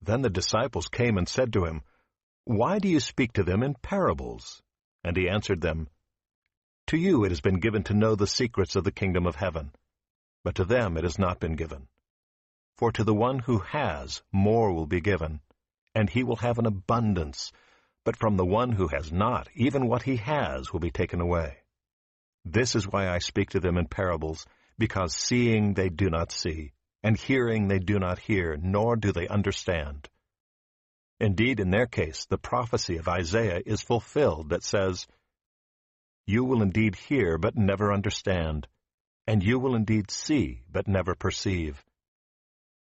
[0.00, 1.82] Then the disciples came and said to him,
[2.44, 4.62] Why do you speak to them in parables?
[5.04, 5.88] And he answered them,
[6.88, 9.72] To you it has been given to know the secrets of the kingdom of heaven,
[10.44, 11.88] but to them it has not been given.
[12.76, 15.40] For to the one who has, more will be given,
[15.94, 17.52] and he will have an abundance,
[18.04, 21.58] but from the one who has not, even what he has will be taken away.
[22.44, 24.46] This is why I speak to them in parables,
[24.78, 26.72] because seeing they do not see,
[27.02, 30.08] and hearing they do not hear, nor do they understand.
[31.20, 35.06] Indeed, in their case, the prophecy of Isaiah is fulfilled that says,
[36.26, 38.68] You will indeed hear, but never understand,
[39.26, 41.84] and you will indeed see, but never perceive.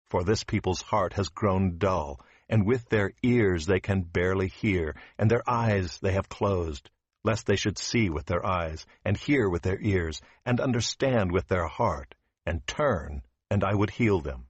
[0.05, 2.19] For this people's heart has grown dull,
[2.49, 6.89] and with their ears they can barely hear, and their eyes they have closed,
[7.23, 11.47] lest they should see with their eyes, and hear with their ears, and understand with
[11.47, 12.15] their heart,
[12.45, 14.47] and turn, and I would heal them.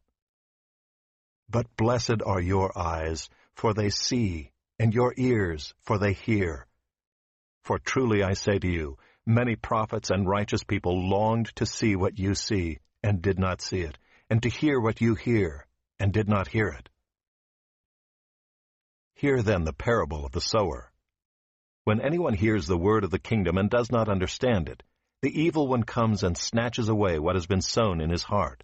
[1.50, 6.68] But blessed are your eyes, for they see, and your ears, for they hear.
[7.64, 12.18] For truly I say to you, many prophets and righteous people longed to see what
[12.18, 13.98] you see, and did not see it,
[14.30, 15.68] and to hear what you hear,
[16.00, 16.90] and did not hear it.
[19.16, 20.92] Hear then the parable of the sower.
[21.86, 24.84] When anyone hears the word of the kingdom and does not understand it,
[25.22, 28.64] the evil one comes and snatches away what has been sown in his heart.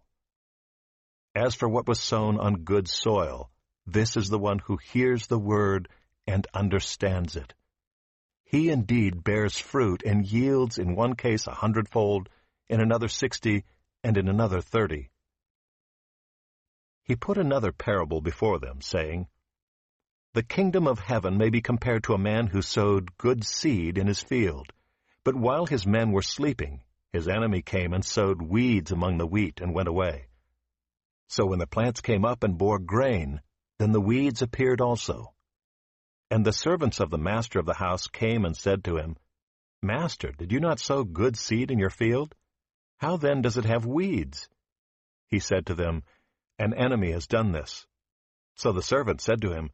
[1.33, 3.49] As for what was sown on good soil,
[3.85, 5.87] this is the one who hears the word
[6.27, 7.53] and understands it.
[8.43, 12.27] He indeed bears fruit and yields in one case a hundredfold,
[12.67, 13.63] in another sixty,
[14.03, 15.09] and in another thirty.
[17.03, 19.27] He put another parable before them, saying,
[20.33, 24.07] The kingdom of heaven may be compared to a man who sowed good seed in
[24.07, 24.73] his field.
[25.23, 29.61] But while his men were sleeping, his enemy came and sowed weeds among the wheat
[29.61, 30.27] and went away.
[31.31, 33.39] So when the plants came up and bore grain,
[33.79, 35.33] then the weeds appeared also.
[36.29, 39.15] And the servants of the master of the house came and said to him,
[39.81, 42.35] Master, did you not sow good seed in your field?
[42.97, 44.49] How then does it have weeds?
[45.29, 46.03] He said to them,
[46.59, 47.87] An enemy has done this.
[48.55, 49.69] So the servant said to him,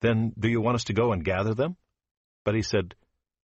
[0.00, 1.76] Then do you want us to go and gather them?
[2.44, 2.96] But he said,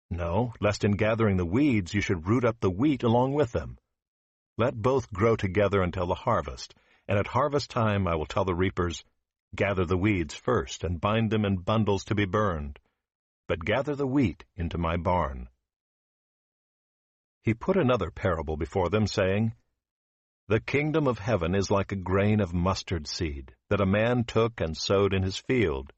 [0.08, 3.76] No, lest in gathering the weeds you should root up the wheat along with them.
[4.56, 6.74] Let both grow together until the harvest.
[7.08, 9.04] And at harvest time I will tell the reapers,
[9.54, 12.78] Gather the weeds first, and bind them in bundles to be burned,
[13.48, 15.48] but gather the wheat into my barn.
[17.42, 19.54] He put another parable before them, saying,
[20.46, 24.60] The kingdom of heaven is like a grain of mustard seed, that a man took
[24.60, 25.92] and sowed in his field.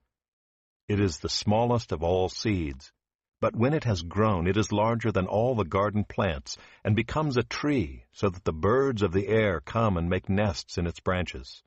[0.89, 2.93] It is the smallest of all seeds,
[3.43, 7.37] But when it has grown, it is larger than all the garden plants, and becomes
[7.37, 11.01] a tree, so that the birds of the air come and make nests in its
[11.01, 11.65] branches.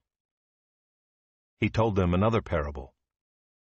[1.60, 2.94] He told them another parable.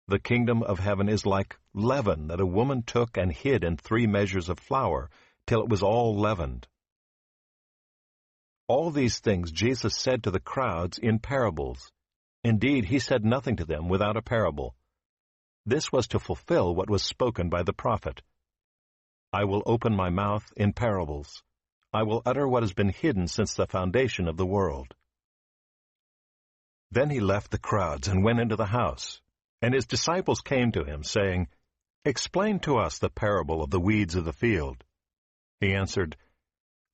[0.08, 4.06] The kingdom of heaven is like leaven that a woman took and hid in three
[4.06, 5.10] measures of flour,
[5.46, 6.68] till it was all leavened.
[8.66, 11.92] All these things Jesus said to the crowds in parables.
[12.44, 14.74] Indeed, he said nothing to them without a parable.
[15.66, 18.22] This was to fulfill what was spoken by the prophet.
[19.32, 21.42] I will open my mouth in parables.
[21.92, 24.94] I will utter what has been hidden since the foundation of the world.
[26.90, 29.20] Then he left the crowds and went into the house.
[29.62, 31.48] And his disciples came to him, saying,
[32.04, 34.82] Explain to us the parable of the weeds of the field.
[35.60, 36.16] He answered,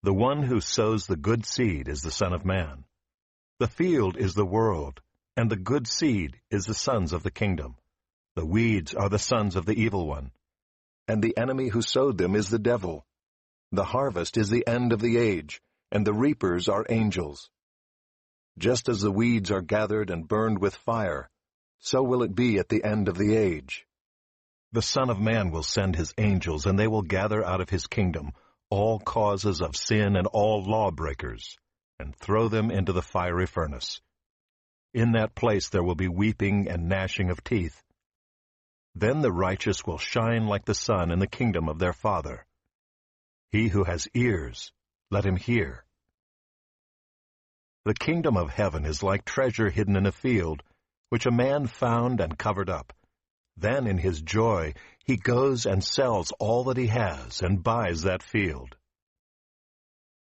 [0.03, 2.85] The one who sows the good seed is the Son of Man.
[3.61, 5.01] The field is the world,
[5.37, 7.77] and the good seed is the sons of the kingdom.
[8.37, 10.31] The weeds are the sons of the evil one.
[11.09, 13.06] And the enemy who sowed them is the devil.
[13.73, 15.61] The harvest is the end of the age,
[15.91, 17.50] and the reapers are angels.
[18.59, 21.29] Just as the weeds are gathered and burned with fire,
[21.79, 23.87] so will it be at the end of the age.
[24.73, 27.87] The Son of Man will send his angels, and they will gather out of his
[27.87, 28.32] kingdom
[28.69, 31.56] all causes of sin and all lawbreakers,
[31.99, 34.00] and throw them into the fiery furnace.
[34.93, 37.82] In that place there will be weeping and gnashing of teeth.
[38.98, 42.46] Then the righteous will shine like the sun in the kingdom of their Father.
[43.50, 44.72] He who has ears,
[45.10, 45.84] let him hear.
[47.84, 50.62] The kingdom of heaven is like treasure hidden in a field,
[51.10, 52.94] which a man found and covered up.
[53.54, 54.72] Then in his joy
[55.04, 58.76] he goes and sells all that he has and buys that field.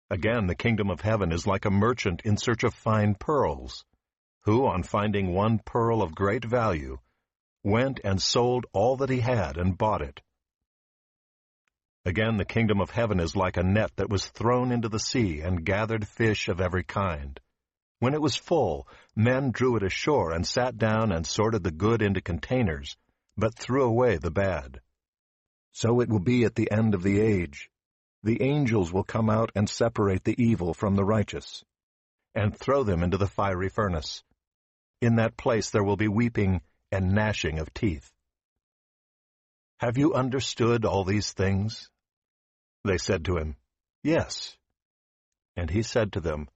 [0.09, 3.83] Again, the kingdom of heaven is like a merchant in search of fine pearls,
[4.43, 6.99] who, on finding one pearl of great value,
[7.63, 10.21] went and sold all that he had and bought it.
[12.05, 15.39] Again, the kingdom of heaven is like a net that was thrown into the sea
[15.39, 17.39] and gathered fish of every kind.
[17.99, 22.01] When it was full, men drew it ashore and sat down and sorted the good
[22.01, 22.97] into containers,
[23.37, 24.81] but threw away the bad.
[25.71, 27.69] So it will be at the end of the age.
[28.23, 31.63] The angels will come out and separate the evil from the righteous,
[32.35, 34.23] and throw them into the fiery furnace.
[35.01, 36.61] In that place there will be weeping
[36.93, 38.11] and gnashing of teeth.
[39.79, 41.89] Have you understood all these things?
[42.85, 43.55] They said to him,
[44.03, 44.55] Yes.
[45.55, 46.47] And he said to them,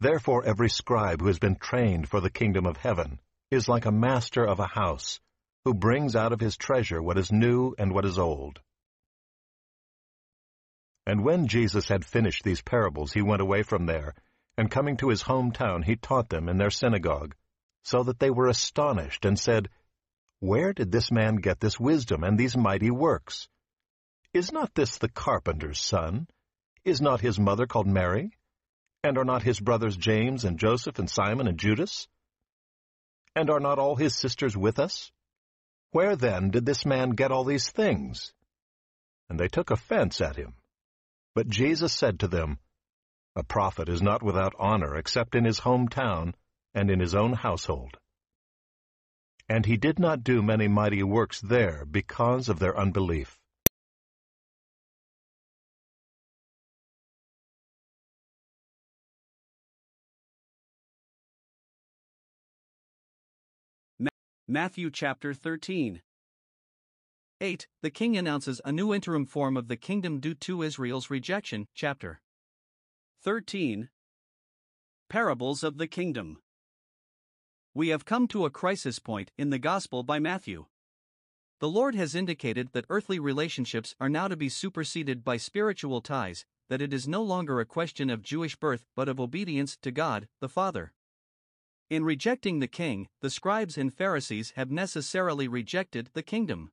[0.00, 3.20] Therefore every scribe who has been trained for the kingdom of heaven
[3.50, 5.20] is like a master of a house,
[5.64, 8.58] who brings out of his treasure what is new and what is old.
[11.06, 14.14] And when Jesus had finished these parables, he went away from there,
[14.56, 17.34] and coming to his hometown, he taught them in their synagogue
[17.82, 19.68] so that they were astonished and said,
[20.40, 23.48] Where did this man get this wisdom and these mighty works?
[24.32, 26.26] Is not this the carpenter's son?
[26.84, 28.36] Is not his mother called Mary?
[29.04, 32.08] And are not his brothers James and Joseph and Simon and Judas?
[33.34, 35.10] And are not all his sisters with us?
[35.90, 38.32] Where then did this man get all these things?
[39.28, 40.54] And they took offense at him.
[41.34, 42.58] But Jesus said to them,
[43.36, 46.34] A prophet is not without honor except in his hometown
[46.74, 47.98] and in his own household.
[49.48, 53.38] And he did not do many mighty works there because of their unbelief.
[64.48, 66.02] Matthew chapter 13.
[67.40, 67.66] 8.
[67.80, 71.66] The king announces a new interim form of the kingdom due to Israel's rejection.
[71.74, 72.20] Chapter
[73.22, 73.88] 13.
[75.08, 76.38] Parables of the Kingdom.
[77.74, 80.66] We have come to a crisis point in the Gospel by Matthew.
[81.58, 86.44] The Lord has indicated that earthly relationships are now to be superseded by spiritual ties,
[86.68, 90.28] that it is no longer a question of Jewish birth but of obedience to God,
[90.40, 90.92] the Father.
[91.88, 96.72] In rejecting the king, the scribes and Pharisees have necessarily rejected the kingdom.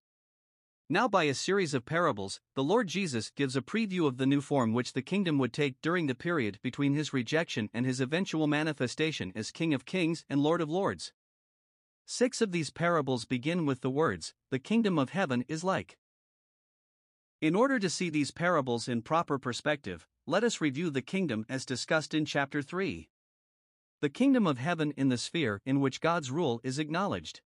[0.91, 4.41] Now, by a series of parables, the Lord Jesus gives a preview of the new
[4.41, 8.47] form which the kingdom would take during the period between his rejection and his eventual
[8.47, 11.13] manifestation as King of Kings and Lord of Lords.
[12.07, 15.99] Six of these parables begin with the words, The kingdom of heaven is like.
[17.39, 21.67] In order to see these parables in proper perspective, let us review the kingdom as
[21.67, 23.07] discussed in chapter 3.
[24.01, 27.41] The kingdom of heaven in the sphere in which God's rule is acknowledged.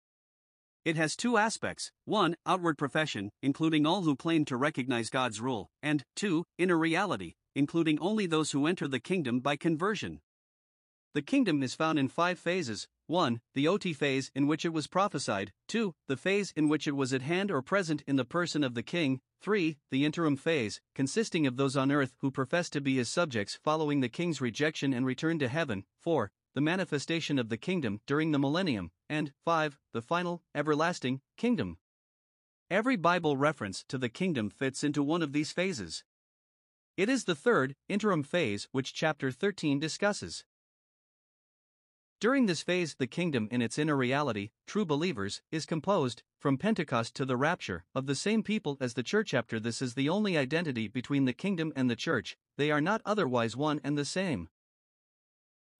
[0.83, 2.37] It has two aspects 1.
[2.47, 6.47] Outward profession, including all who claim to recognize God's rule, and 2.
[6.57, 10.21] Inner reality, including only those who enter the kingdom by conversion.
[11.13, 13.43] The kingdom is found in five phases 1.
[13.55, 15.93] The OT phase in which it was prophesied, 2.
[16.09, 18.83] The phase in which it was at hand or present in the person of the
[18.83, 19.77] king, 3.
[19.91, 24.01] The interim phase, consisting of those on earth who profess to be his subjects following
[24.01, 26.33] the king's rejection and return to heaven, 4.
[26.55, 29.79] The manifestation of the kingdom during the millennium, and 5.
[29.93, 31.79] The final, everlasting, kingdom.
[32.69, 36.03] Every Bible reference to the kingdom fits into one of these phases.
[36.97, 40.45] It is the third, interim phase, which chapter 13 discusses.
[42.21, 47.15] During this phase, the kingdom in its inner reality, true believers, is composed, from Pentecost
[47.15, 49.33] to the rapture, of the same people as the church.
[49.33, 53.03] After this is the only identity between the kingdom and the church, they are not
[53.07, 54.49] otherwise one and the same.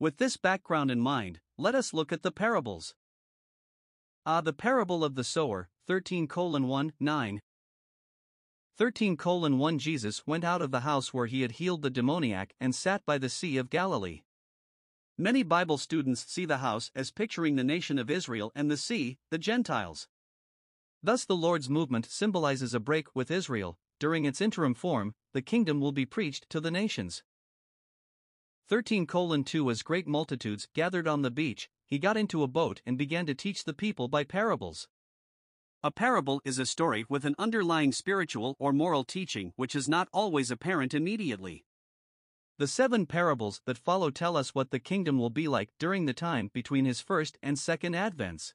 [0.01, 2.95] With this background in mind, let us look at the parables.
[4.25, 7.41] Ah, the parable of the sower, 13 1 9.
[8.79, 12.75] 13 1 Jesus went out of the house where he had healed the demoniac and
[12.75, 14.23] sat by the Sea of Galilee.
[15.19, 19.19] Many Bible students see the house as picturing the nation of Israel and the sea,
[19.31, 20.09] the Gentiles.
[21.03, 23.77] Thus, the Lord's movement symbolizes a break with Israel.
[23.99, 27.23] During its interim form, the kingdom will be preached to the nations.
[28.71, 32.97] 13 2 As great multitudes gathered on the beach, he got into a boat and
[32.97, 34.87] began to teach the people by parables.
[35.83, 40.09] A parable is a story with an underlying spiritual or moral teaching which is not
[40.13, 41.65] always apparent immediately.
[42.59, 46.15] The seven parables that follow tell us what the kingdom will be like during the
[46.15, 48.55] time between his first and second advents.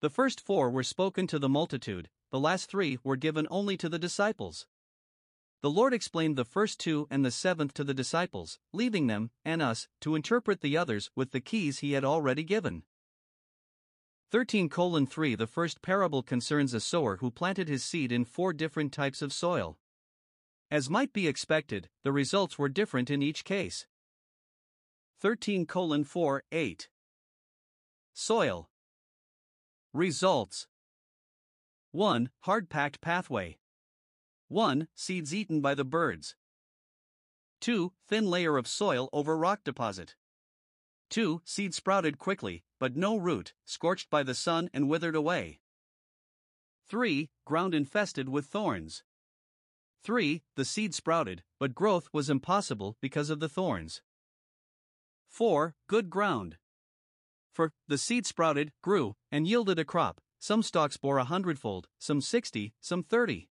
[0.00, 3.90] The first four were spoken to the multitude, the last three were given only to
[3.90, 4.66] the disciples.
[5.62, 9.60] The Lord explained the first two and the seventh to the disciples, leaving them, and
[9.60, 12.84] us, to interpret the others with the keys he had already given.
[14.30, 18.92] 13 3 The first parable concerns a sower who planted his seed in four different
[18.92, 19.76] types of soil.
[20.70, 23.86] As might be expected, the results were different in each case.
[25.18, 26.88] 13 4 8
[28.14, 28.70] Soil
[29.92, 30.68] Results
[31.90, 32.30] 1.
[32.42, 33.59] Hard packed pathway.
[34.50, 34.88] 1.
[34.96, 36.34] Seeds eaten by the birds.
[37.60, 37.92] 2.
[38.08, 40.16] Thin layer of soil over rock deposit.
[41.10, 41.40] 2.
[41.44, 45.60] Seed sprouted quickly, but no root, scorched by the sun and withered away.
[46.88, 47.30] 3.
[47.44, 49.04] Ground infested with thorns.
[50.02, 50.42] 3.
[50.56, 54.02] The seed sprouted, but growth was impossible because of the thorns.
[55.28, 55.76] 4.
[55.86, 56.56] Good ground.
[57.52, 60.20] For, the seed sprouted, grew, and yielded a crop.
[60.40, 63.48] Some stalks bore a hundredfold, some sixty, some thirty.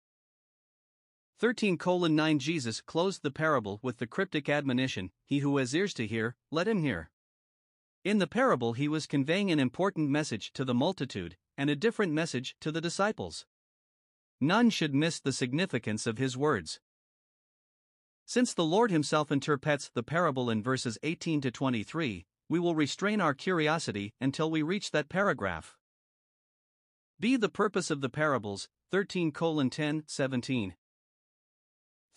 [1.39, 6.05] 13 9 Jesus closed the parable with the cryptic admonition He who has ears to
[6.05, 7.11] hear, let him hear.
[8.03, 12.11] In the parable, he was conveying an important message to the multitude and a different
[12.11, 13.45] message to the disciples.
[14.41, 16.81] None should miss the significance of his words.
[18.25, 23.21] Since the Lord himself interprets the parable in verses 18 to 23, we will restrain
[23.21, 25.77] our curiosity until we reach that paragraph.
[27.17, 30.75] Be the purpose of the parables, 13 10 17.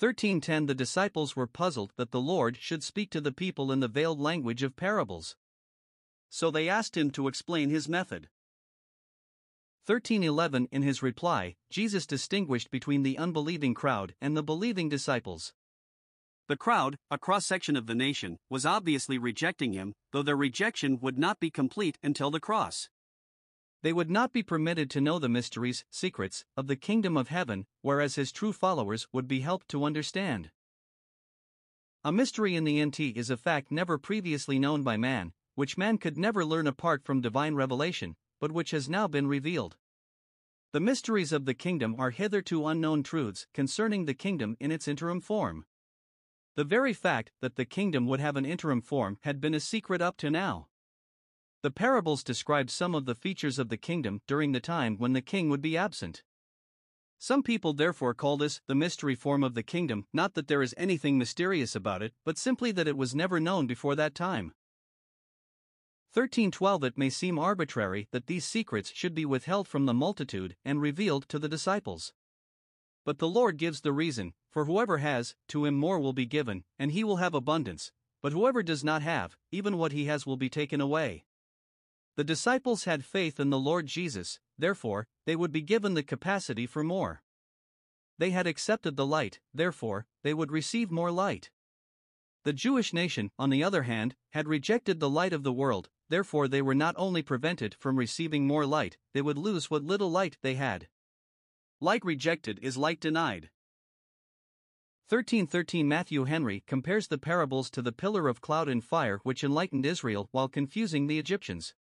[0.03, 3.87] 1310 The disciples were puzzled that the Lord should speak to the people in the
[3.87, 5.37] veiled language of parables.
[6.29, 8.29] So they asked him to explain his method.
[9.87, 15.53] 1311 In his reply, Jesus distinguished between the unbelieving crowd and the believing disciples.
[16.49, 20.99] The crowd, a cross section of the nation, was obviously rejecting him, though their rejection
[20.99, 22.89] would not be complete until the cross.
[23.83, 27.67] They would not be permitted to know the mysteries, secrets, of the kingdom of heaven,
[27.81, 30.51] whereas his true followers would be helped to understand.
[32.05, 35.99] A mystery in the NT is a fact never previously known by man, which man
[35.99, 39.77] could never learn apart from divine revelation, but which has now been revealed.
[40.73, 45.21] The mysteries of the kingdom are hitherto unknown truths concerning the kingdom in its interim
[45.21, 45.67] form.
[46.55, 50.01] The very fact that the kingdom would have an interim form had been a secret
[50.01, 50.69] up to now.
[51.63, 55.23] The parables describe some of the features of the kingdom during the time when the
[55.23, 56.25] king would be absent.
[57.21, 60.75] Some people therefore call this the mystery form of the kingdom, not that there is
[60.77, 64.55] anything mysterious about it, but simply that it was never known before that time.
[66.15, 70.81] 1312 It may seem arbitrary that these secrets should be withheld from the multitude and
[70.81, 72.13] revealed to the disciples.
[73.05, 76.65] But the Lord gives the reason For whoever has, to him more will be given,
[76.77, 80.37] and he will have abundance, but whoever does not have, even what he has will
[80.37, 81.25] be taken away.
[82.17, 86.67] The disciples had faith in the Lord Jesus, therefore, they would be given the capacity
[86.67, 87.23] for more.
[88.19, 91.51] They had accepted the light, therefore, they would receive more light.
[92.45, 96.49] The Jewish nation, on the other hand, had rejected the light of the world, therefore,
[96.49, 100.37] they were not only prevented from receiving more light, they would lose what little light
[100.43, 100.89] they had.
[101.81, 103.51] Light rejected is light denied.
[105.09, 109.87] 1313 Matthew Henry compares the parables to the pillar of cloud and fire which enlightened
[109.87, 111.75] Israel while confusing the Egyptians.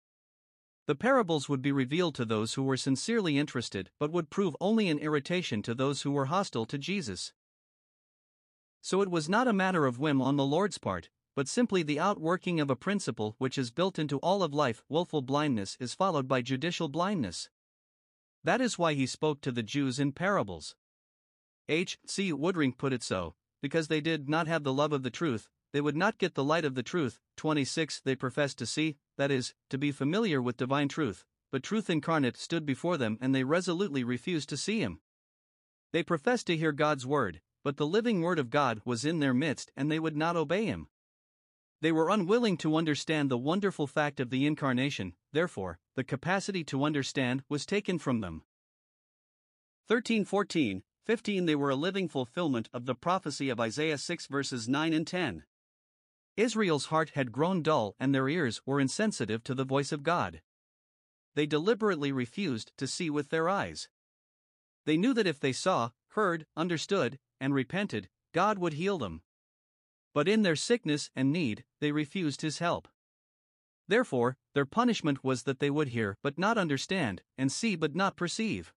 [0.92, 4.90] The parables would be revealed to those who were sincerely interested but would prove only
[4.90, 7.32] an irritation to those who were hostile to Jesus.
[8.82, 11.98] So it was not a matter of whim on the Lord's part, but simply the
[11.98, 14.84] outworking of a principle which is built into all of life.
[14.90, 17.50] Willful blindness is followed by judicial blindness.
[18.44, 20.76] That is why he spoke to the Jews in parables.
[21.70, 22.00] H.
[22.06, 22.34] C.
[22.34, 25.82] Woodring put it so because they did not have the love of the truth, they
[25.82, 27.20] would not get the light of the truth.
[27.38, 31.90] 26 They professed to see, that is, to be familiar with divine truth, but truth
[31.90, 35.00] incarnate stood before them and they resolutely refused to see him.
[35.94, 39.34] They professed to hear God's word, but the living word of God was in their
[39.34, 40.88] midst and they would not obey him.
[41.82, 46.84] They were unwilling to understand the wonderful fact of the incarnation, therefore, the capacity to
[46.84, 48.44] understand was taken from them.
[49.88, 54.94] 1314 15 They were a living fulfillment of the prophecy of Isaiah 6 verses 9
[54.94, 55.44] and 10.
[56.42, 60.42] Israel's heart had grown dull and their ears were insensitive to the voice of God.
[61.36, 63.90] They deliberately refused to see with their eyes.
[64.86, 69.22] They knew that if they saw, heard, understood, and repented, God would heal them.
[70.16, 72.88] But in their sickness and need, they refused his help.
[73.88, 78.18] Therefore, their punishment was that they would hear but not understand, and see but not
[78.18, 78.74] perceive.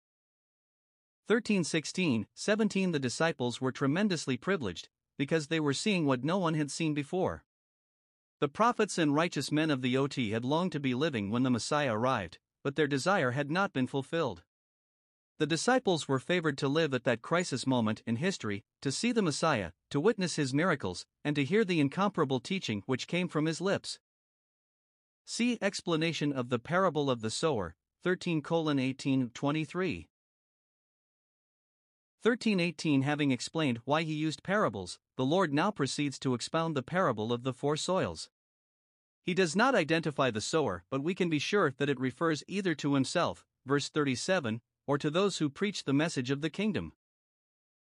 [1.29, 6.69] 1316 17 The disciples were tremendously privileged, because they were seeing what no one had
[6.69, 7.45] seen before.
[8.43, 11.51] The prophets and righteous men of the OT had longed to be living when the
[11.51, 14.43] Messiah arrived, but their desire had not been fulfilled.
[15.39, 19.23] The disciples were favored to live at that crisis moment in history, to see the
[19.23, 23.61] Messiah, to witness his miracles, and to hear the incomparable teaching which came from his
[23.61, 24.01] lips.
[25.25, 30.09] See explanation of the parable of the sower, 13 18 23.
[32.23, 37.33] 1318 Having explained why he used parables, the Lord now proceeds to expound the parable
[37.33, 38.29] of the four soils.
[39.23, 42.75] He does not identify the sower, but we can be sure that it refers either
[42.77, 46.93] to himself, verse 37, or to those who preach the message of the kingdom.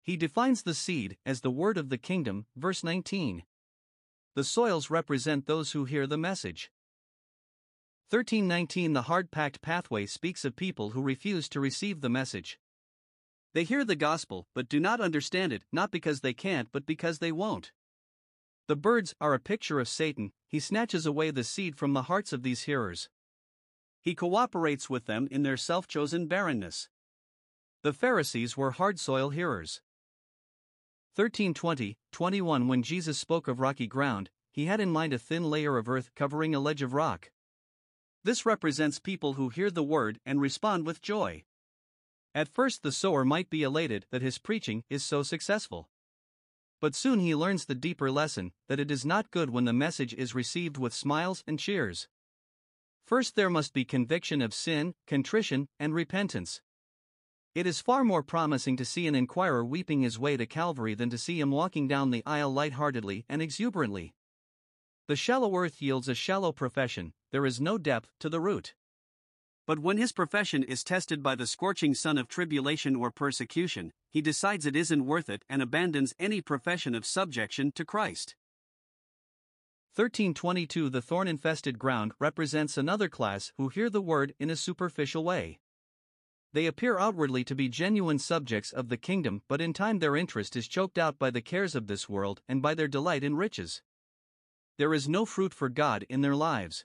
[0.03, 3.43] He defines the seed as the word of the kingdom, verse 19.
[4.35, 6.71] The soils represent those who hear the message.
[8.09, 12.59] 1319 The hard packed pathway speaks of people who refuse to receive the message.
[13.53, 17.19] They hear the gospel but do not understand it, not because they can't, but because
[17.19, 17.71] they won't.
[18.67, 22.33] The birds are a picture of Satan, he snatches away the seed from the hearts
[22.33, 23.07] of these hearers.
[24.01, 26.89] He cooperates with them in their self chosen barrenness.
[27.83, 29.81] The Pharisees were hard soil hearers.
[31.15, 35.77] 1320 21 When Jesus spoke of rocky ground, he had in mind a thin layer
[35.77, 37.31] of earth covering a ledge of rock.
[38.25, 41.45] This represents people who hear the word and respond with joy.
[42.35, 45.89] At first, the sower might be elated that his preaching is so successful.
[46.81, 50.15] But soon he learns the deeper lesson that it is not good when the message
[50.15, 52.07] is received with smiles and cheers.
[53.05, 56.61] First, there must be conviction of sin, contrition, and repentance.
[57.53, 61.09] It is far more promising to see an inquirer weeping his way to Calvary than
[61.11, 64.15] to see him walking down the aisle light-heartedly and exuberantly.
[65.07, 68.73] The shallow earth yields a shallow profession, there is no depth to the root.
[69.71, 74.21] But when his profession is tested by the scorching sun of tribulation or persecution, he
[74.21, 78.35] decides it isn't worth it and abandons any profession of subjection to Christ.
[79.95, 85.23] 1322 The thorn infested ground represents another class who hear the word in a superficial
[85.23, 85.61] way.
[86.51, 90.57] They appear outwardly to be genuine subjects of the kingdom, but in time their interest
[90.57, 93.81] is choked out by the cares of this world and by their delight in riches.
[94.77, 96.83] There is no fruit for God in their lives.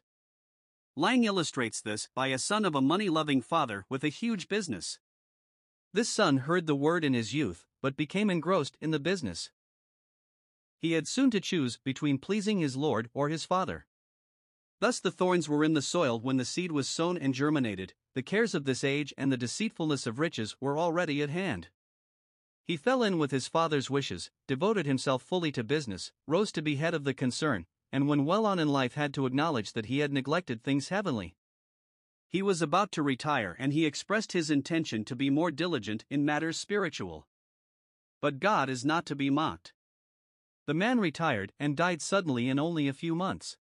[0.99, 4.99] Lang illustrates this by a son of a money loving father with a huge business.
[5.93, 9.51] This son heard the word in his youth, but became engrossed in the business.
[10.79, 13.85] He had soon to choose between pleasing his lord or his father.
[14.81, 18.23] Thus the thorns were in the soil when the seed was sown and germinated, the
[18.23, 21.69] cares of this age and the deceitfulness of riches were already at hand.
[22.65, 26.77] He fell in with his father's wishes, devoted himself fully to business, rose to be
[26.77, 30.01] head of the concern, and when well on in life had to acknowledge that he
[30.01, 31.35] had neglected things heavenly.
[32.29, 36.23] He was about to retire and he expressed his intention to be more diligent in
[36.23, 37.27] matters spiritual.
[38.21, 39.73] But God is not to be mocked.
[40.67, 43.57] The man retired and died suddenly in only a few months.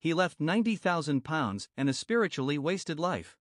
[0.00, 3.36] He left 90,000 pounds and a spiritually wasted life.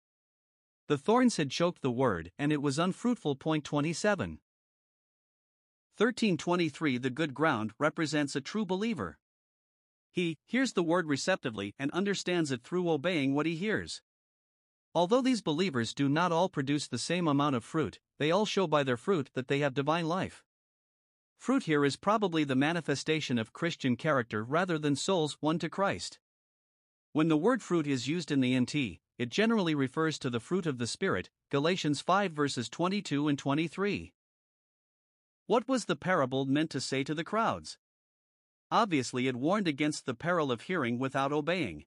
[0.88, 3.36] The thorns had choked the word and it was unfruitful.
[3.36, 4.40] Point 27.
[5.96, 9.20] 1323 The good ground represents a true believer.
[10.12, 14.02] He hears the word receptively and understands it through obeying what he hears.
[14.94, 18.66] Although these believers do not all produce the same amount of fruit, they all show
[18.66, 20.44] by their fruit that they have divine life.
[21.38, 26.20] Fruit here is probably the manifestation of Christian character rather than souls won to Christ.
[27.12, 30.66] When the word fruit is used in the NT, it generally refers to the fruit
[30.66, 34.12] of the Spirit, Galatians 5 verses 22 and 23.
[35.46, 37.78] What was the parable meant to say to the crowds?
[38.72, 41.84] Obviously, it warned against the peril of hearing without obeying.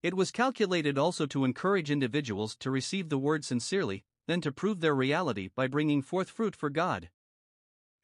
[0.00, 4.78] It was calculated also to encourage individuals to receive the word sincerely, then to prove
[4.78, 7.10] their reality by bringing forth fruit for God.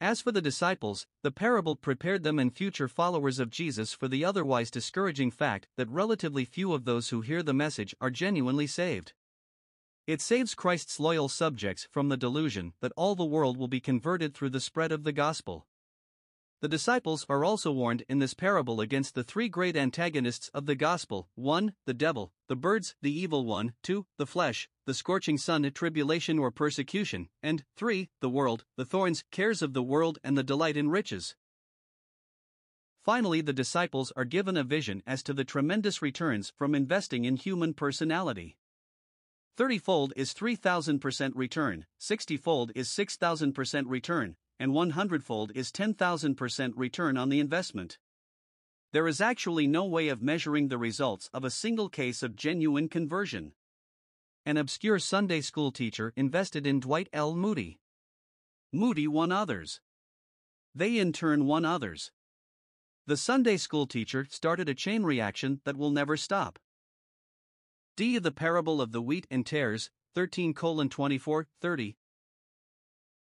[0.01, 4.25] As for the disciples, the parable prepared them and future followers of Jesus for the
[4.25, 9.13] otherwise discouraging fact that relatively few of those who hear the message are genuinely saved.
[10.05, 14.33] It saves Christ's loyal subjects from the delusion that all the world will be converted
[14.33, 15.65] through the spread of the gospel.
[16.61, 20.75] The disciples are also warned in this parable against the three great antagonists of the
[20.75, 21.75] gospel 1.
[21.85, 24.05] The devil, the birds, the evil one, 2.
[24.17, 28.09] The flesh, the scorching sun, tribulation or persecution, and 3.
[28.21, 31.35] The world, the thorns, cares of the world, and the delight in riches.
[33.03, 37.35] Finally, the disciples are given a vision as to the tremendous returns from investing in
[37.35, 38.57] human personality.
[39.57, 46.73] 30 fold is 3,000% return, 60 fold is 6,000% return, and 100 fold is 10,000%
[46.75, 47.97] return on the investment.
[48.91, 52.87] There is actually no way of measuring the results of a single case of genuine
[52.87, 53.53] conversion.
[54.45, 57.35] An obscure Sunday school teacher invested in Dwight L.
[57.35, 57.79] Moody.
[58.71, 59.81] Moody won others.
[60.73, 62.11] They in turn won others.
[63.07, 66.59] The Sunday school teacher started a chain reaction that will never stop.
[67.95, 68.17] D.
[68.17, 71.97] The Parable of the Wheat and Tares, 13 24 30,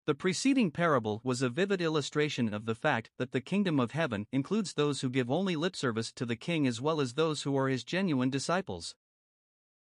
[0.04, 4.26] the preceding parable was a vivid illustration of the fact that the kingdom of heaven
[4.32, 7.56] includes those who give only lip service to the king as well as those who
[7.56, 8.96] are his genuine disciples.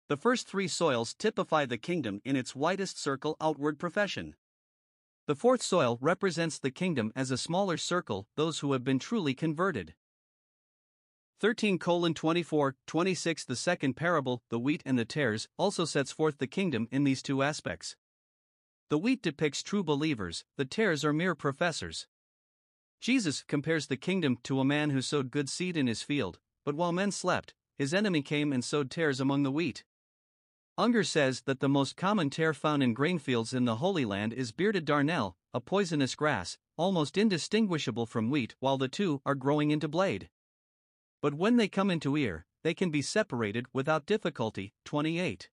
[0.08, 4.36] The first three soils typify the kingdom in its widest circle outward profession.
[5.26, 9.34] The fourth soil represents the kingdom as a smaller circle, those who have been truly
[9.34, 9.94] converted.
[11.40, 16.46] 13 24 26 The second parable, the wheat and the tares, also sets forth the
[16.46, 17.96] kingdom in these two aspects.
[18.92, 22.06] The wheat depicts true believers, the tares are mere professors.
[23.00, 26.74] Jesus compares the kingdom to a man who sowed good seed in his field, but
[26.74, 29.82] while men slept, his enemy came and sowed tares among the wheat.
[30.76, 34.34] Unger says that the most common tare found in grain fields in the Holy Land
[34.34, 39.70] is bearded darnel, a poisonous grass, almost indistinguishable from wheat, while the two are growing
[39.70, 40.28] into blade.
[41.22, 44.74] But when they come into ear, they can be separated without difficulty.
[44.84, 45.48] 28.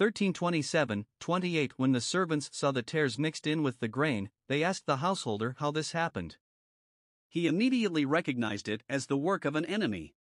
[0.00, 4.86] 1327 28 When the servants saw the tares mixed in with the grain, they asked
[4.86, 6.38] the householder how this happened.
[7.28, 10.14] He immediately recognized it as the work of an enemy.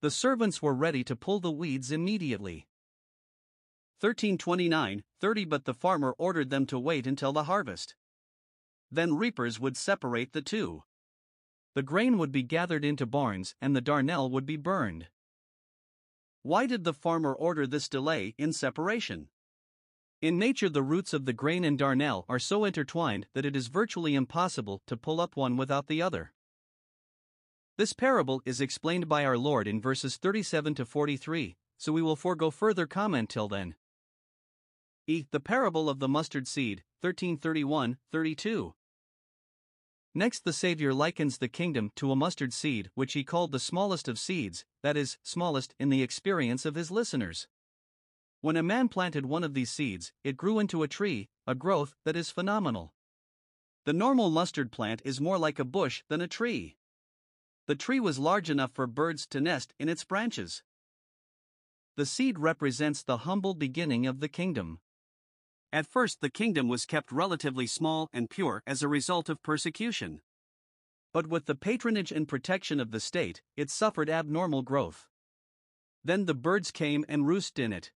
[0.00, 2.68] The servants were ready to pull the weeds immediately.
[3.98, 7.96] 1329 30 But the farmer ordered them to wait until the harvest.
[8.92, 10.84] Then reapers would separate the two.
[11.74, 15.08] The grain would be gathered into barns and the darnel would be burned.
[16.44, 19.28] Why did the farmer order this delay in separation?
[20.20, 23.68] In nature, the roots of the grain and darnel are so intertwined that it is
[23.68, 26.34] virtually impossible to pull up one without the other.
[27.78, 32.14] This parable is explained by our Lord in verses 37 to 43, so we will
[32.14, 33.74] forego further comment till then.
[35.06, 35.24] E.
[35.30, 38.74] The parable of the mustard seed, 1331 32.
[40.16, 44.06] Next, the Savior likens the kingdom to a mustard seed, which he called the smallest
[44.06, 47.48] of seeds, that is, smallest in the experience of his listeners.
[48.40, 51.96] When a man planted one of these seeds, it grew into a tree, a growth
[52.04, 52.94] that is phenomenal.
[53.86, 56.76] The normal mustard plant is more like a bush than a tree.
[57.66, 60.62] The tree was large enough for birds to nest in its branches.
[61.96, 64.78] The seed represents the humble beginning of the kingdom.
[65.74, 70.20] At first, the kingdom was kept relatively small and pure as a result of persecution.
[71.12, 75.08] But with the patronage and protection of the state, it suffered abnormal growth.
[76.04, 77.90] Then the birds came and roosted in it.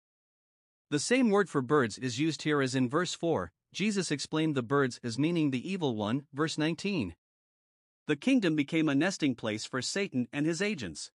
[0.89, 3.51] The same word for birds is used here as in verse 4.
[3.71, 7.15] Jesus explained the birds as meaning the evil one, verse 19.
[8.07, 11.11] The kingdom became a nesting place for Satan and his agents.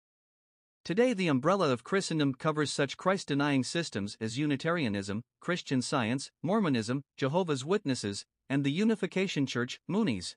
[0.88, 7.04] Today, the umbrella of Christendom covers such Christ denying systems as Unitarianism, Christian Science, Mormonism,
[7.18, 10.36] Jehovah's Witnesses, and the Unification Church, Moonies.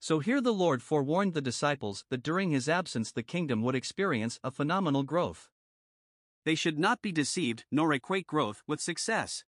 [0.00, 4.38] So here the Lord forewarned the disciples that during his absence the kingdom would experience
[4.44, 5.48] a phenomenal growth.
[6.44, 9.44] They should not be deceived nor equate growth with success.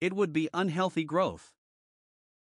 [0.00, 1.52] It would be unhealthy growth.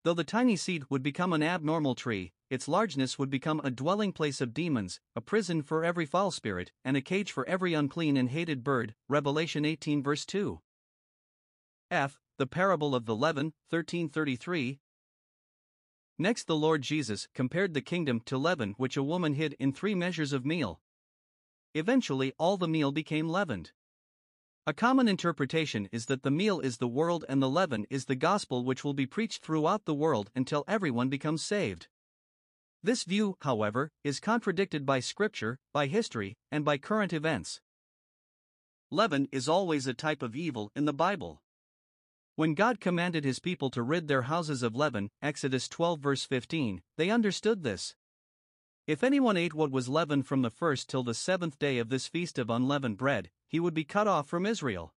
[0.02, 4.13] Though the tiny seed would become an abnormal tree, its largeness would become a dwelling
[4.13, 8.17] place of demons, a prison for every foul spirit, and a cage for every unclean
[8.17, 8.95] and hated bird.
[9.09, 10.61] Revelation 18 verse 2.
[11.91, 12.21] F.
[12.39, 14.79] The parable of the leaven, 1333.
[16.19, 19.95] Next, the Lord Jesus compared the kingdom to leaven which a woman hid in three
[19.95, 20.81] measures of meal.
[21.75, 23.73] Eventually, all the meal became leavened.
[24.67, 28.17] A common interpretation is that the meal is the world and the leaven is the
[28.17, 31.89] gospel which will be preached throughout the world until everyone becomes saved.
[32.83, 37.61] This view, however, is contradicted by scripture, by history, and by current events.
[38.91, 41.43] Leaven is always a type of evil in the Bible.
[42.37, 46.83] When God commanded his people to rid their houses of leaven, Exodus 12 verse 15,
[46.97, 47.95] they understood this.
[48.87, 52.07] If anyone ate what was leavened from the first till the seventh day of this
[52.07, 54.95] feast of unleavened bread, he would be cut off from Israel.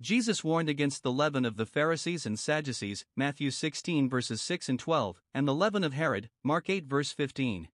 [0.00, 4.78] Jesus warned against the leaven of the Pharisees and Sadducees, Matthew 16 verses 6 and
[4.78, 7.68] 12, and the leaven of Herod, Mark 8 verse 15.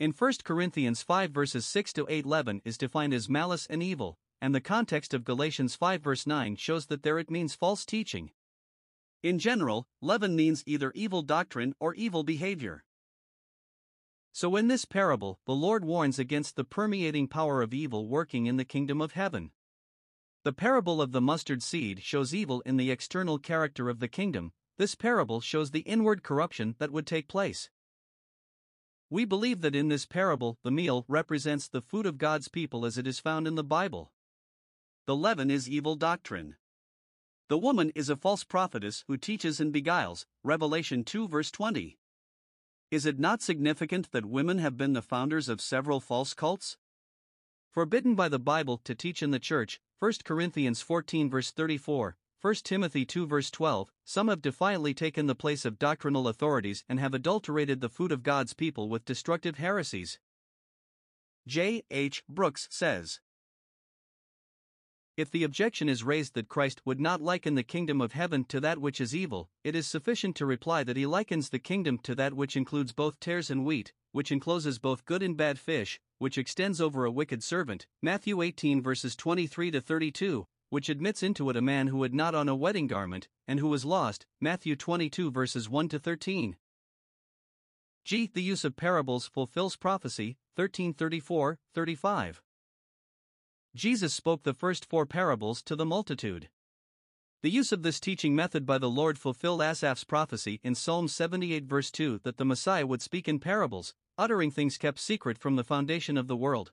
[0.00, 4.18] In 1 Corinthians 5 verses 6 to 8, leaven is defined as malice and evil,
[4.40, 8.32] and the context of Galatians 5 verse 9 shows that there it means false teaching.
[9.22, 12.82] In general, leaven means either evil doctrine or evil behavior.
[14.32, 18.56] So, in this parable, the Lord warns against the permeating power of evil working in
[18.56, 19.52] the kingdom of heaven.
[20.44, 24.52] The parable of the mustard seed shows evil in the external character of the kingdom,
[24.76, 27.68] this parable shows the inward corruption that would take place.
[29.10, 32.96] We believe that in this parable, the meal represents the food of God's people as
[32.96, 34.12] it is found in the Bible.
[35.06, 36.56] The leaven is evil doctrine.
[37.48, 41.98] The woman is a false prophetess who teaches and beguiles, Revelation 2 verse 20.
[42.90, 46.76] Is it not significant that women have been the founders of several false cults?
[47.70, 52.54] Forbidden by the Bible to teach in the church, 1 Corinthians 14 verse 34, 1
[52.62, 57.14] Timothy 2 verse 12, some have defiantly taken the place of doctrinal authorities and have
[57.14, 60.20] adulterated the food of God's people with destructive heresies.
[61.48, 61.82] J.
[61.90, 62.22] H.
[62.28, 63.18] Brookes says
[65.16, 68.60] if the objection is raised that Christ would not liken the kingdom of heaven to
[68.60, 72.14] that which is evil, it is sufficient to reply that he likens the kingdom to
[72.14, 76.38] that which includes both tares and wheat, which encloses both good and bad fish, which
[76.38, 81.56] extends over a wicked servant, Matthew 18 verses 23 to 32, which admits into it
[81.56, 85.30] a man who had not on a wedding garment, and who was lost, Matthew 22
[85.30, 86.56] verses 1 to 13.
[88.04, 88.30] G.
[88.32, 92.42] The use of parables fulfills prophecy, 1334 35.
[93.74, 96.48] Jesus spoke the first four parables to the multitude.
[97.42, 101.66] The use of this teaching method by the Lord fulfilled Asaph's prophecy in Psalm 78,
[101.66, 105.64] verse 2, that the Messiah would speak in parables, uttering things kept secret from the
[105.64, 106.72] foundation of the world.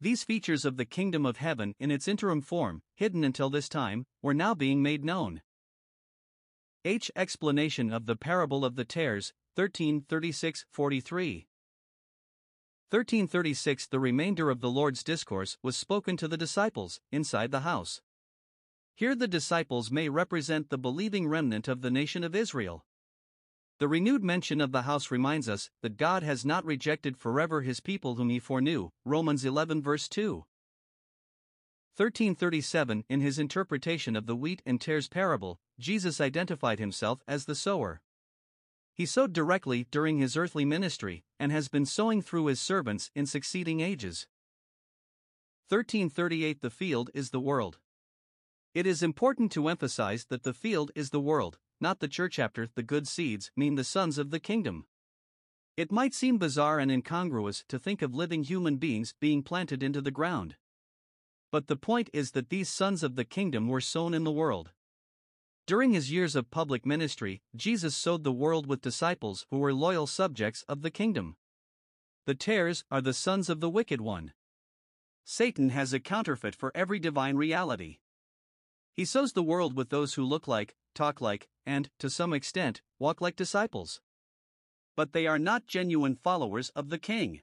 [0.00, 4.04] These features of the kingdom of heaven in its interim form, hidden until this time,
[4.20, 5.42] were now being made known.
[6.84, 7.10] H.
[7.16, 11.46] Explanation of the parable of the tares, 1336 43.
[12.90, 18.02] 1336 The remainder of the Lord's discourse was spoken to the disciples, inside the house.
[18.94, 22.84] Here the disciples may represent the believing remnant of the nation of Israel.
[23.78, 27.80] The renewed mention of the house reminds us that God has not rejected forever his
[27.80, 28.90] people whom he foreknew.
[29.04, 30.44] Romans 11 verse 2.
[31.96, 37.54] 1337 In his interpretation of the wheat and tares parable, Jesus identified himself as the
[37.54, 38.00] sower.
[38.94, 43.26] He sowed directly during his earthly ministry, and has been sowing through his servants in
[43.26, 44.26] succeeding ages.
[45.68, 47.78] 1338 The field is the world.
[48.74, 52.38] It is important to emphasize that the field is the world, not the church.
[52.38, 54.86] After the good seeds mean the sons of the kingdom.
[55.76, 60.00] It might seem bizarre and incongruous to think of living human beings being planted into
[60.00, 60.56] the ground.
[61.50, 64.72] But the point is that these sons of the kingdom were sown in the world.
[65.66, 70.06] During his years of public ministry, Jesus sowed the world with disciples who were loyal
[70.06, 71.36] subjects of the kingdom.
[72.26, 74.32] The tares are the sons of the wicked one.
[75.24, 77.98] Satan has a counterfeit for every divine reality.
[78.92, 82.82] He sows the world with those who look like, talk like, and, to some extent,
[82.98, 84.00] walk like disciples.
[84.96, 87.42] But they are not genuine followers of the king.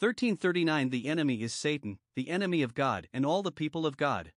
[0.00, 4.32] 1339 The enemy is Satan, the enemy of God, and all the people of God.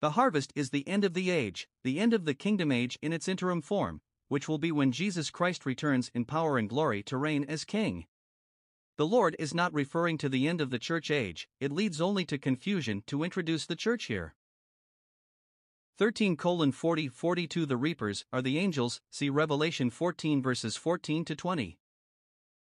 [0.00, 3.12] The harvest is the end of the age, the end of the kingdom age in
[3.12, 7.16] its interim form, which will be when Jesus Christ returns in power and glory to
[7.16, 8.06] reign as king.
[8.96, 12.24] The Lord is not referring to the end of the church age, it leads only
[12.26, 14.34] to confusion to introduce the church here.
[15.96, 21.78] 13 40 42 The reapers are the angels, see Revelation 14 verses 14 to 20.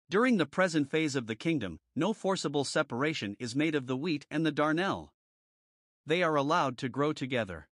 [0.10, 4.26] During the present phase of the kingdom, no forcible separation is made of the wheat
[4.32, 5.10] and the darnel
[6.10, 7.68] they are allowed to grow together.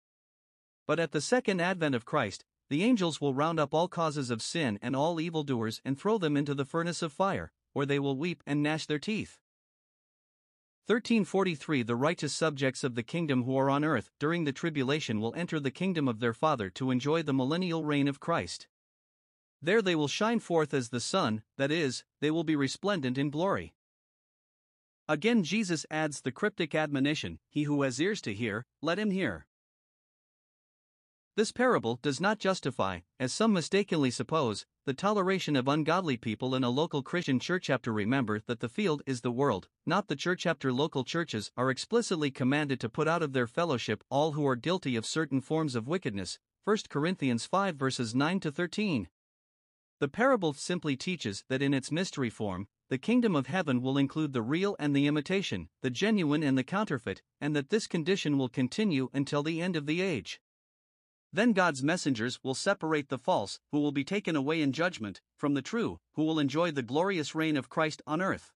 [0.88, 4.43] But at the second advent of Christ, the angels will round up all causes of
[4.43, 8.17] sin and all evildoers and throw them into the furnace of fire, where they will
[8.17, 9.38] weep and gnash their teeth.
[10.87, 15.35] 1343 The righteous subjects of the kingdom who are on earth during the tribulation will
[15.35, 18.68] enter the kingdom of their Father to enjoy the millennial reign of Christ.
[19.62, 23.31] There they will shine forth as the sun, that is, they will be resplendent in
[23.31, 23.73] glory.
[25.09, 29.47] Again, Jesus adds the cryptic admonition He who has ears to hear, let him hear.
[31.37, 36.62] This parable does not justify, as some mistakenly suppose, the toleration of ungodly people in
[36.62, 37.64] a local Christian church.
[37.64, 40.42] Chapter remember that the field is the world, not the church.
[40.42, 44.55] Chapter local churches are explicitly commanded to put out of their fellowship all who are
[44.55, 46.38] guilty of certain forms of wickedness.
[46.66, 49.09] 1 Corinthians 5 verses 9 to 13.
[49.99, 54.35] The parable simply teaches that in its mystery form, the kingdom of heaven will include
[54.35, 58.49] the real and the imitation, the genuine and the counterfeit, and that this condition will
[58.49, 60.40] continue until the end of the age.
[61.35, 65.55] Then God's messengers will separate the false, who will be taken away in judgment, from
[65.55, 68.53] the true, who will enjoy the glorious reign of Christ on earth.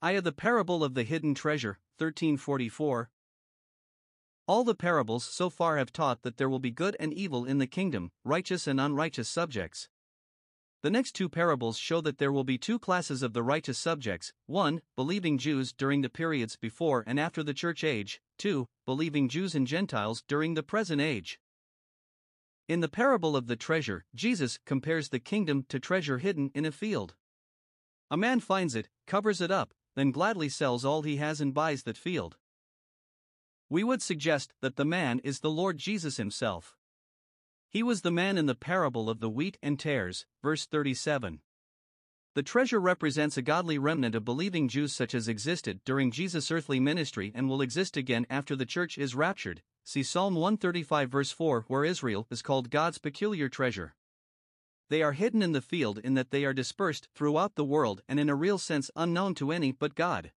[0.00, 3.10] I the parable of the hidden treasure, 1344.
[4.46, 7.58] All the parables so far have taught that there will be good and evil in
[7.58, 9.88] the kingdom, righteous and unrighteous subjects.
[10.84, 14.34] The next two parables show that there will be two classes of the righteous subjects
[14.48, 14.82] 1.
[14.96, 18.68] Believing Jews during the periods before and after the church age, 2.
[18.84, 21.40] Believing Jews and Gentiles during the present age.
[22.68, 26.70] In the parable of the treasure, Jesus compares the kingdom to treasure hidden in a
[26.70, 27.14] field.
[28.10, 31.84] A man finds it, covers it up, then gladly sells all he has and buys
[31.84, 32.36] that field.
[33.70, 36.76] We would suggest that the man is the Lord Jesus himself.
[37.74, 41.40] He was the man in the parable of the wheat and tares, verse 37.
[42.36, 46.78] The treasure represents a godly remnant of believing Jews such as existed during Jesus' earthly
[46.78, 49.60] ministry and will exist again after the church is raptured.
[49.82, 53.96] See Psalm 135, verse 4, where Israel is called God's peculiar treasure.
[54.88, 58.20] They are hidden in the field in that they are dispersed throughout the world and
[58.20, 60.30] in a real sense unknown to any but God.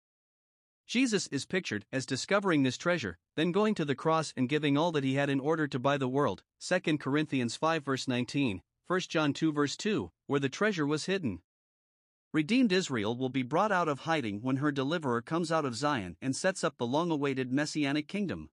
[0.87, 4.92] Jesus is pictured as discovering this treasure, then going to the cross and giving all
[4.92, 6.44] that he had in order to buy the world.
[6.61, 11.40] 2 Corinthians 5 verse 19, 1 John 2 verse 2, where the treasure was hidden.
[12.33, 16.16] Redeemed Israel will be brought out of hiding when her deliverer comes out of Zion
[16.22, 18.51] and sets up the long awaited messianic kingdom.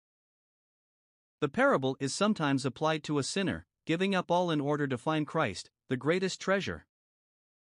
[1.41, 5.27] The parable is sometimes applied to a sinner, giving up all in order to find
[5.27, 6.87] Christ, the greatest treasure.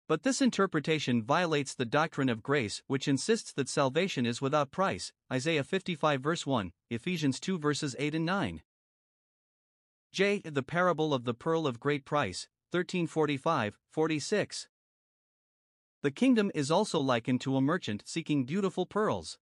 [0.09, 5.13] But this interpretation violates the doctrine of grace, which insists that salvation is without price.
[5.31, 8.63] Isaiah 55 verse 1, Ephesians 2 verses 8 and 9.
[10.11, 10.41] J.
[10.43, 14.69] The parable of the pearl of great price, 1345 46.
[16.03, 19.39] The kingdom is also likened to a merchant seeking beautiful pearls.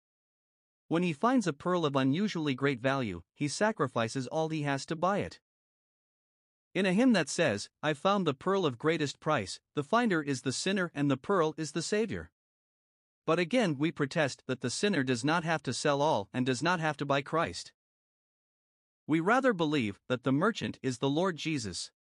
[0.88, 4.96] When he finds a pearl of unusually great value, he sacrifices all he has to
[4.96, 5.40] buy it.
[6.76, 10.42] In a hymn that says, I've found the pearl of greatest price, the finder is
[10.42, 12.32] the sinner and the pearl is the Savior.
[13.26, 16.62] But again, we protest that the sinner does not have to sell all and does
[16.62, 17.72] not have to buy Christ.
[19.08, 21.92] We rather believe that the merchant is the Lord Jesus.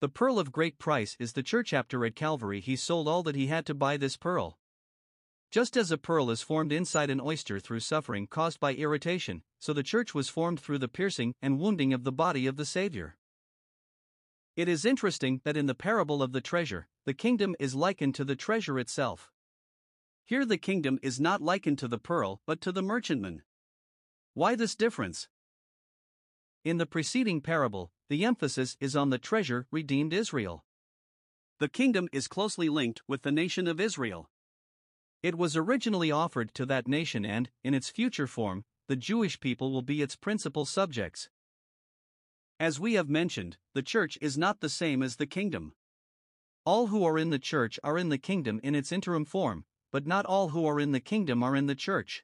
[0.00, 3.34] The pearl of great price is the church after at Calvary he sold all that
[3.34, 4.56] he had to buy this pearl.
[5.50, 9.72] Just as a pearl is formed inside an oyster through suffering caused by irritation, so
[9.72, 13.16] the church was formed through the piercing and wounding of the body of the Savior.
[14.60, 18.26] It is interesting that in the parable of the treasure, the kingdom is likened to
[18.26, 19.30] the treasure itself.
[20.26, 23.40] Here the kingdom is not likened to the pearl but to the merchantman.
[24.34, 25.28] Why this difference?
[26.62, 30.66] In the preceding parable, the emphasis is on the treasure redeemed Israel.
[31.58, 34.28] The kingdom is closely linked with the nation of Israel.
[35.22, 39.72] It was originally offered to that nation, and, in its future form, the Jewish people
[39.72, 41.30] will be its principal subjects.
[42.60, 45.72] As we have mentioned, the church is not the same as the kingdom.
[46.66, 50.06] All who are in the church are in the kingdom in its interim form, but
[50.06, 52.22] not all who are in the kingdom are in the church.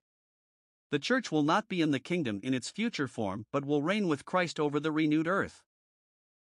[0.90, 4.08] The church will not be in the kingdom in its future form but will reign
[4.08, 5.62] with Christ over the renewed earth.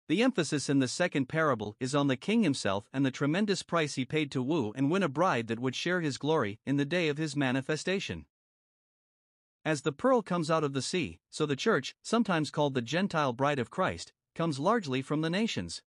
[0.07, 3.93] The emphasis in the second parable is on the king himself and the tremendous price
[3.93, 6.85] he paid to woo and win a bride that would share his glory in the
[6.85, 8.25] day of his manifestation.
[9.65, 13.33] As the pearl comes out of the sea, so the church, sometimes called the Gentile
[13.33, 15.81] bride of Christ, comes largely from the nations.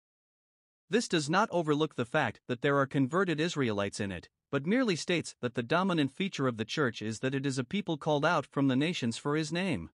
[0.88, 4.96] This does not overlook the fact that there are converted Israelites in it, but merely
[4.96, 8.24] states that the dominant feature of the church is that it is a people called
[8.24, 9.90] out from the nations for his name.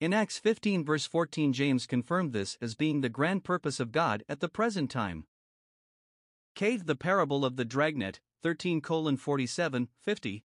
[0.00, 4.22] In Acts 15 verse 14 James confirmed this as being the grand purpose of God
[4.28, 5.26] at the present time.
[6.54, 6.76] K.
[6.76, 8.80] The parable of the dragnet, 13
[9.16, 10.44] 47, 50.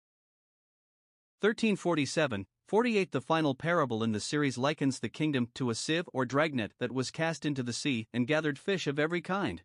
[1.42, 6.26] 1347, 48 The final parable in the series likens the kingdom to a sieve or
[6.26, 9.62] dragnet that was cast into the sea and gathered fish of every kind.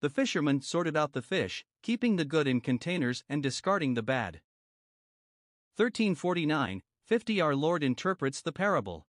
[0.00, 4.40] The fishermen sorted out the fish, keeping the good in containers and discarding the bad.
[5.76, 9.06] 1349, 50 Our Lord interprets the parable.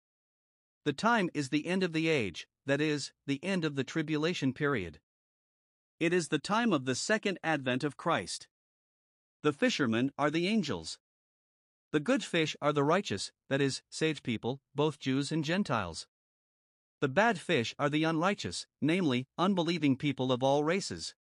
[0.84, 4.51] The time is the end of the age, that is, the end of the tribulation
[4.51, 4.99] period.
[5.99, 8.49] It is the time of the second advent of Christ.
[9.43, 10.99] The fishermen are the angels.
[11.93, 16.07] The good fish are the righteous, that is, saved people, both Jews and Gentiles.
[17.01, 21.13] The bad fish are the unrighteous, namely, unbelieving people of all races.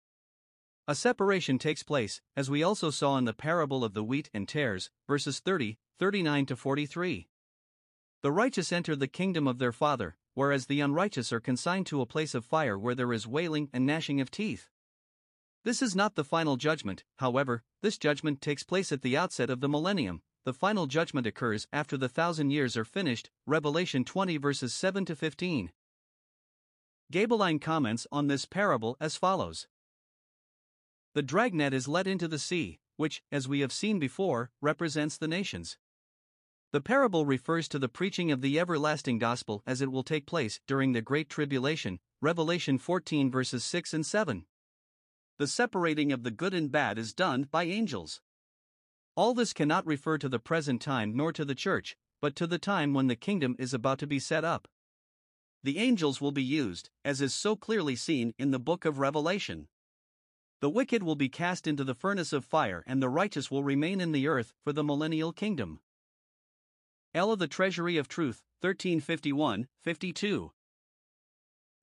[0.88, 4.48] A separation takes place, as we also saw in the parable of the wheat and
[4.48, 7.28] tares, verses 30, 39 to 43.
[8.22, 12.06] The righteous enter the kingdom of their Father, whereas the unrighteous are consigned to a
[12.06, 14.70] place of fire where there is wailing and gnashing of teeth.
[15.64, 19.60] This is not the final judgment, however, this judgment takes place at the outset of
[19.60, 20.22] the millennium.
[20.44, 23.30] The final judgment occurs after the thousand years are finished.
[23.46, 25.70] Revelation 20 verses 7 to 15.
[27.12, 29.68] Gaebelein comments on this parable as follows
[31.14, 35.28] the dragnet is let into the sea, which, as we have seen before, represents the
[35.28, 35.76] nations.
[36.72, 40.58] The parable refers to the preaching of the everlasting gospel as it will take place
[40.66, 44.46] during the Great Tribulation, Revelation 14 verses 6 and 7.
[45.38, 48.22] The separating of the good and bad is done by angels.
[49.14, 52.58] All this cannot refer to the present time nor to the church, but to the
[52.58, 54.68] time when the kingdom is about to be set up.
[55.62, 59.68] The angels will be used, as is so clearly seen in the book of Revelation.
[60.60, 64.00] The wicked will be cast into the furnace of fire, and the righteous will remain
[64.00, 65.80] in the earth for the millennial kingdom.
[67.14, 70.52] Of the Treasury of Truth, 1351 52.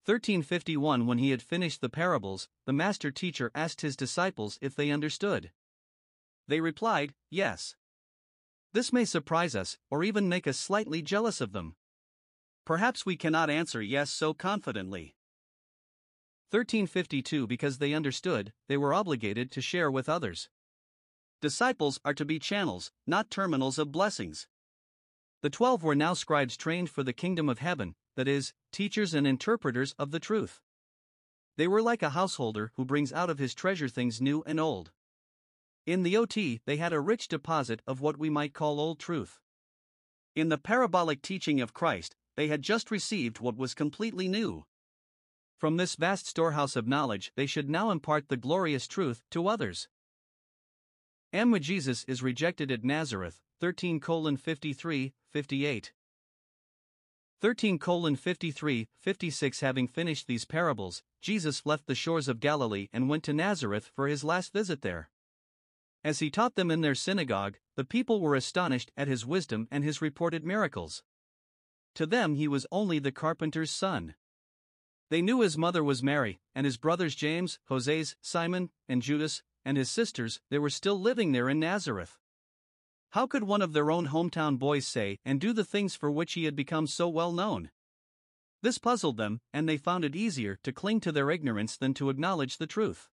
[0.05, 4.89] 1351 When he had finished the parables, the master teacher asked his disciples if they
[4.89, 5.51] understood.
[6.50, 7.76] They replied, Yes.
[8.74, 11.76] This may surprise us, or even make us slightly jealous of them.
[12.66, 15.16] Perhaps we cannot answer yes so confidently.
[16.50, 20.50] 1352 Because they understood, they were obligated to share with others.
[21.39, 24.47] Disciples are to be channels, not terminals of blessings.
[25.43, 29.28] The twelve were now scribes trained for the kingdom of heaven, that is, teachers and
[29.28, 30.62] interpreters of the truth.
[31.58, 34.91] They were like a householder who brings out of his treasure things new and old.
[35.89, 39.39] In the OT, they had a rich deposit of what we might call old truth.
[40.35, 44.65] In the parabolic teaching of Christ, they had just received what was completely new.
[45.57, 49.89] From this vast storehouse of knowledge, they should now impart the glorious truth to others.
[51.33, 51.59] M.
[51.59, 53.99] Jesus is rejected at Nazareth, 13
[54.37, 55.93] 53, 58.
[57.41, 63.23] 13 53, 56 Having finished these parables, Jesus left the shores of Galilee and went
[63.23, 65.09] to Nazareth for his last visit there.
[66.04, 69.84] As he taught them in their synagogue, the people were astonished at his wisdom and
[69.84, 71.04] his reported miracles.
[71.95, 74.16] To them he was only the carpenter's son.
[75.10, 79.76] They knew his mother was Mary, and his brothers James, Joses, Simon, and Judas, and
[79.76, 82.18] his sisters, they were still living there in Nazareth.
[83.10, 86.34] How could one of their own hometown boys say and do the things for which
[86.34, 87.72] he had become so well known?
[88.62, 92.10] This puzzled them, and they found it easier to cling to their ignorance than to
[92.10, 93.10] acknowledge the truth.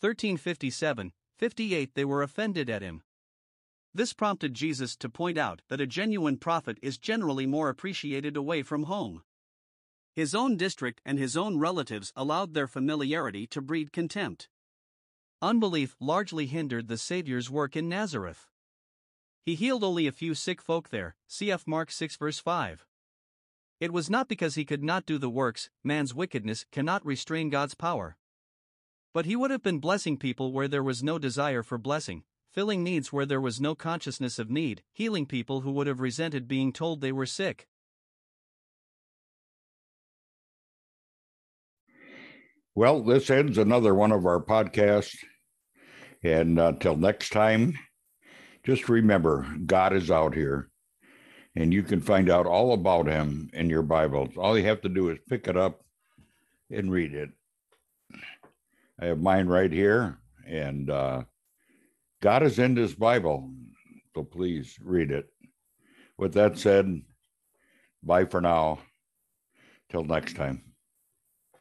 [0.00, 3.02] 1357 58 They were offended at him.
[3.94, 8.62] This prompted Jesus to point out that a genuine prophet is generally more appreciated away
[8.62, 9.22] from home.
[10.14, 14.50] His own district and his own relatives allowed their familiarity to breed contempt.
[15.40, 18.46] Unbelief largely hindered the Savior's work in Nazareth.
[19.42, 21.66] He healed only a few sick folk there, cf.
[21.66, 22.84] Mark 6 verse 5.
[23.80, 27.74] It was not because he could not do the works, man's wickedness cannot restrain God's
[27.74, 28.18] power.
[29.12, 32.84] But he would have been blessing people where there was no desire for blessing, filling
[32.84, 36.72] needs where there was no consciousness of need, healing people who would have resented being
[36.72, 37.66] told they were sick.
[42.76, 45.16] Well, this ends another one of our podcasts.
[46.22, 47.76] And until uh, next time,
[48.64, 50.70] just remember God is out here.
[51.56, 54.30] And you can find out all about him in your Bibles.
[54.36, 55.80] All you have to do is pick it up
[56.70, 57.30] and read it.
[59.00, 60.18] I have mine right here.
[60.46, 61.22] And uh,
[62.20, 63.50] God is in this Bible.
[64.14, 65.26] So please read it.
[66.18, 67.02] With that said,
[68.02, 68.80] bye for now.
[69.90, 70.69] Till next time.